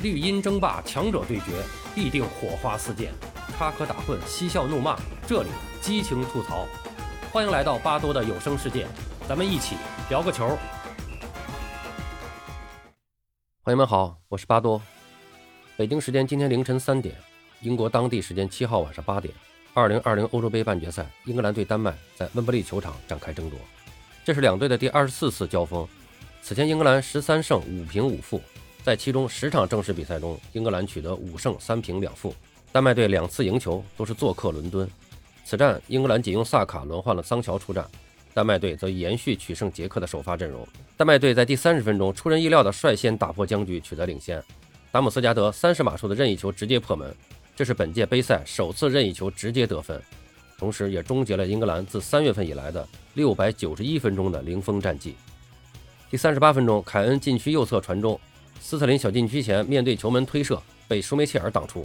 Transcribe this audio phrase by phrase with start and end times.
[0.00, 1.46] 绿茵争霸，强者对决，
[1.92, 3.08] 必定火花四溅；
[3.56, 5.48] 插科打诨，嬉笑怒骂，这里
[5.80, 6.68] 激情吐槽。
[7.32, 8.86] 欢迎来到巴多的有声世界，
[9.28, 9.74] 咱们一起
[10.08, 10.56] 聊个球。
[13.64, 14.80] 朋友们好，我是巴多。
[15.76, 17.16] 北京时间今天凌晨三点，
[17.60, 19.34] 英国当地时间七号晚上八点，
[19.74, 23.58] 二零二零欧洲杯半决赛，英格兰对丹麦在温布利球场展开争夺。
[24.24, 25.84] 这是两队的第二十四次交锋。
[26.40, 28.40] 此前英格兰十三胜五平五负。
[28.82, 32.34] 在其中十场正式比赛中，英格兰取得五胜三平两负，
[32.72, 34.88] 丹麦队两次赢球都是做客伦敦。
[35.44, 37.86] 此战，英格兰仅用萨卡轮换了桑乔出战，
[38.32, 40.66] 丹麦队则延续取胜捷克的首发阵容。
[40.96, 44.42] 丹麦队在第三十分钟出人意料地率先打破僵局，取得领先。
[44.90, 47.14] 达姆斯加德三十码数的任意球直接破门，
[47.54, 50.00] 这是本届杯赛首次任意球直接得分，
[50.56, 55.14] 同时也终结了英格兰自三月份以来的六百九十一分钟的零封战绩。
[56.10, 58.18] 第三十八分钟，凯恩禁区右侧传中。
[58.60, 61.84] 斯特林小禁区前面对球门推射，被舒梅切尔挡出。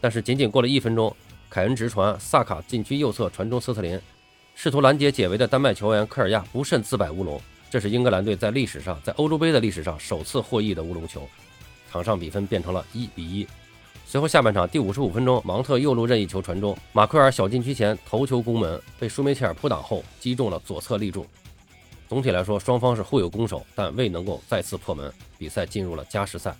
[0.00, 1.14] 但是仅仅过了一分钟，
[1.48, 3.98] 凯恩直传，萨卡禁区右侧传中，斯特林
[4.54, 7.40] 试图拦截解围的丹麦球员科尔亚不慎自摆乌龙。
[7.70, 11.28] 这是英格兰队在历史上，在欧洲杯的历史上首次获益的乌龙球。
[11.90, 13.46] 场上比分变成了一比一。
[14.04, 21.26] 随后下半场第五十五分钟，芒特右路任意球传中，马奎尔小禁区前头球攻门，被舒梅切尔扑挡后击中了左侧立柱。
[22.08, 25.12] 总体来说，双方是互有攻守，但未能够再次破门。
[25.36, 26.56] 比赛进入了加时赛。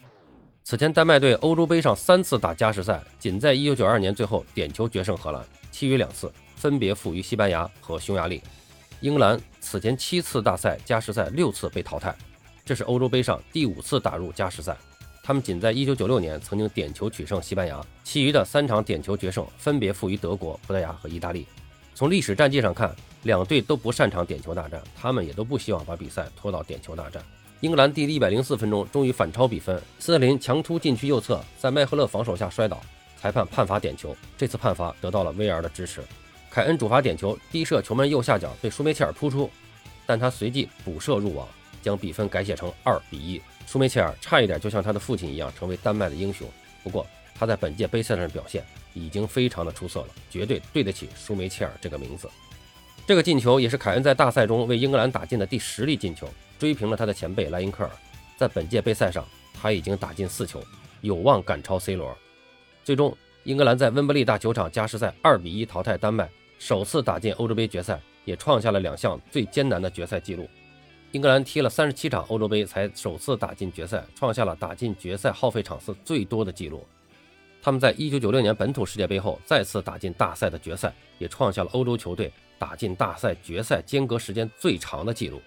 [0.65, 8.43] 此前，丹麦队欧洲杯上三次打加时赛，仅在1992年最后点球决胜荷兰，其余两次分别负于西班牙和匈牙利。
[9.01, 12.13] 英格兰此前七次大赛加时赛六次被淘汰，
[12.65, 14.77] 这是欧洲杯上第五次打入加时赛。
[15.23, 21.47] 他们仅在1996年曾经点球取胜西班牙，其余的三场点球决胜分别负于德国、葡萄牙和意大利。
[21.95, 22.95] 从历史战绩上看，
[23.27, 27.23] 两队都不擅长点球大战，他们也都不希望把比赛拖到点球大战。
[27.61, 32.81] 英格兰第一百零四分钟终于反超比分，斯特林强突禁区右侧，在麦赫勒防守下摔倒，
[33.21, 34.17] 裁判判罚点球。
[34.39, 36.01] 这次判罚得到了 VR 的支持。
[36.51, 39.51] 凯恩主罚点球，低射球门右下角被舒梅切尔扑出，
[40.07, 41.49] 但他随即补射入网，
[41.83, 43.43] 将比分改写成二比一。
[43.67, 46.49] 舒梅切尔差一点就像他的父亲一样成为丹麦的英雄。
[46.85, 47.05] 不过
[47.35, 52.29] 他在本届杯赛上的表现已经非常的出色了，绝对对得起舒梅切尔这个名字。
[53.07, 56.29] 这个进球也是凯恩在大赛中为英格兰打进的第十粒进球，
[56.59, 57.91] 追平了他的前辈莱因克尔。
[58.37, 59.25] 在本届杯赛上，
[59.55, 60.61] 他已经打进四球，
[61.03, 62.19] 有望赶超 C 罗。
[62.83, 66.29] 最终，英格兰在温布利大球场加时赛二比一淘汰丹麦，
[66.59, 70.49] 首次打进欧洲杯决赛，也创下了两项最艰难的决赛纪录。
[71.13, 76.85] 英格兰踢了三十七场欧洲杯才首次打进决赛，创下了打进决赛耗费场次最多的纪录。
[77.63, 82.33] 他们在一九九六年本土世界杯后再次打进大赛的决赛，也创下了欧洲球队。
[82.59, 85.41] 打进大赛决赛间隔时间最长的记录。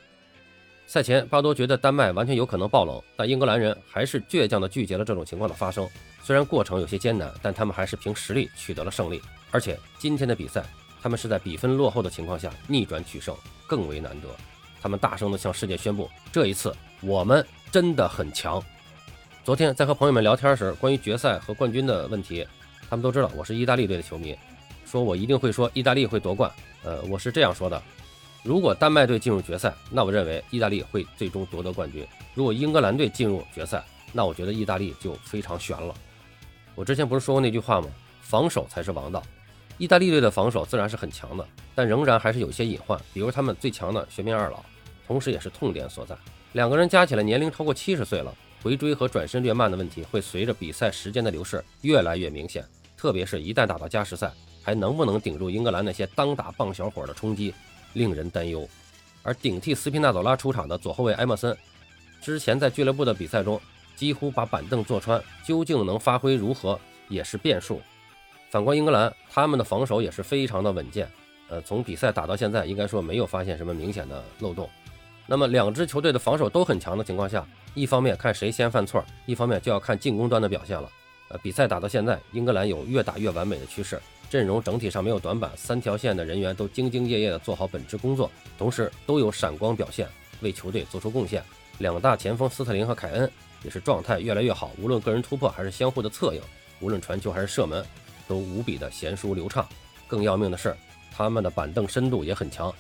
[0.88, 5.88] 赛前，巴多觉得丹麦完全有可能爆冷，但英格兰人还是倔强地拒绝了这种情况的发生。
[6.24, 9.22] 虽然过程有些艰难，但他们还是凭实力取得了胜利。
[9.52, 10.64] 而且今天的比赛，
[11.02, 13.36] 他们是在比分落后的情况下逆转取胜，
[13.68, 14.28] 更为难得。
[14.82, 18.62] 他们大声地向世界宣布：这一次我们真的很强。
[19.44, 22.48] 昨天在和朋友们聊天时，关于决赛和冠军的问题，
[22.90, 24.36] 他们都知道我是意大利队的球迷，
[24.90, 26.52] 说我一定会说意大利会夺冠。
[26.84, 27.80] 呃，我是这样说的：
[28.44, 35.94] 如果丹麦队进入决赛，那我认为意大利会最终夺得冠军；如果英格兰队进入决赛，那我觉得意大利就非常悬了。
[36.74, 37.88] 我之前不是说过那句话吗？
[38.22, 39.22] 防守才是王道。
[39.78, 41.46] 意大利队的防守自然是很强的，
[41.76, 44.64] 但仍然还是有些隐患，比如他们最强的玄冥二老，
[45.06, 46.18] 同时也是痛点所在。
[46.54, 48.34] 两个人加起来年龄超过七十岁了，
[48.64, 52.66] 回追和转身略慢的问题会随着比赛时间的流逝越来越明显，
[52.98, 54.32] 特别是一旦打到加时赛。
[54.70, 57.52] 还能不能顶住英格兰那些当打棒小伙的冲击，
[57.94, 58.70] 令人担忧。
[59.24, 61.58] 而顶替斯皮纳佐拉出场的左后卫埃默森，
[62.22, 63.60] 之前在俱乐部的比赛中
[63.96, 67.82] 几乎把板凳坐穿，究竟能发挥如何也是变数。
[68.52, 71.10] 反观英格兰，他们的防守也是非常的稳健。
[71.48, 74.70] 呃，从比赛打到现在，应该说没有发现什么明显的漏洞。
[75.26, 77.44] 那么两支球队的防守都很强的情况下，
[77.74, 80.88] 一方面看谁先犯错，一方面就要看进攻端的表现了。
[81.30, 84.00] 呃，比赛打到现在，英格兰有越打越完美的趋势。
[84.30, 90.08] 阵容整体上没有短板，三条线的人员都兢兢业业地做好本职工作，同时都有闪光表现，
[90.42, 91.44] 为球队做出贡献。
[91.80, 93.32] 两大前锋斯特林和凯恩
[93.64, 96.42] 也是状态越来越好，无论个人突破还是相互的策应，
[96.80, 97.84] 无论传球还是射门，
[98.28, 99.68] 都无比的娴熟流畅。
[100.08, 100.76] 更要命的是，
[101.12, 102.74] 他们的板凳深度也很强，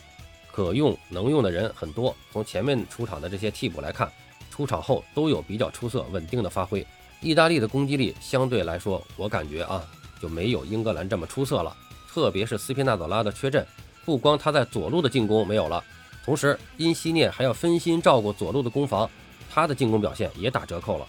[0.51, 2.15] 可用能用的人很多。
[2.31, 4.11] 从前面出场的这些替补来看，
[4.51, 6.85] 出场后都有比较出色稳定的发挥。
[7.21, 9.83] 意大利的攻击力相对来说，我感觉啊。
[10.21, 11.75] 就没有英格兰这么出色了，
[12.11, 13.65] 特别是斯皮纳佐拉的缺阵，
[14.05, 15.83] 不光他在左路的进攻没有了，
[16.23, 19.09] 同时因西涅还要分心照顾左路的攻防，
[19.49, 21.07] 他的进攻表现也打折扣了。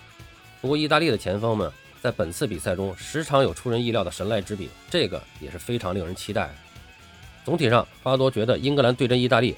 [0.61, 1.71] 不过，意大利的前锋们
[2.03, 6.55] 在本次比赛中时常有出人意料的神来之笔，这个也是非常令人期待。
[7.45, 9.57] 总体上，巴多觉得英格兰对阵意大利，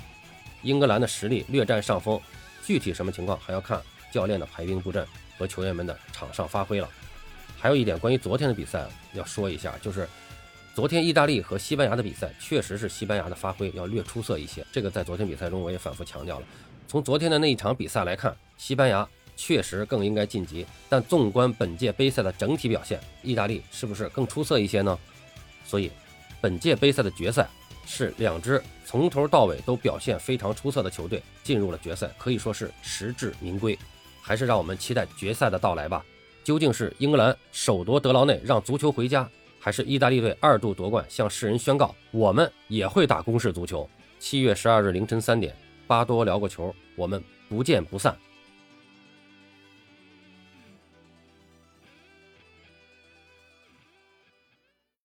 [0.62, 2.20] 英格兰的实力略占上风，
[2.64, 3.82] 具体什么情况还要看
[4.12, 5.04] 教练的排兵布阵
[5.36, 6.88] 和球员们的场上发挥了。
[7.62, 10.08] 还有一点关于昨天的比赛要说一下，就是
[10.74, 14.66] 昨天意大利和西班牙的比赛，确实是西班牙的发挥要略出色一些。
[14.72, 16.46] 这个在昨天比赛中我也反复强调了。
[16.88, 19.08] 从昨天的那一场比赛来看，西班牙。
[19.34, 24.96] 确实更应该晋级，但纵观本届杯赛的整体表现，意大利是不是更出色一些呢？
[25.64, 25.90] 所以，
[26.38, 27.48] 本届杯赛的决赛
[27.86, 33.76] 是两支从头到尾都表现非常出色的球队进入了决赛，可以说是实至名归。
[34.20, 36.04] 还是让我们期待决赛的到来吧。
[36.44, 39.28] 究竟是英格兰首夺德劳内让足球回家，
[39.58, 43.88] 还是意大利队二度夺冠向世人宣告我们也会打攻势足球？
[44.18, 45.54] 七月十二日凌晨三点，
[45.86, 48.16] 巴多聊过球，我们不见不散。